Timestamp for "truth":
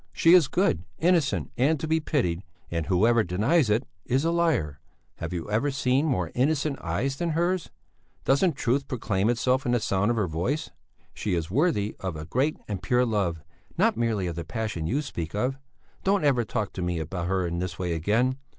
8.55-8.87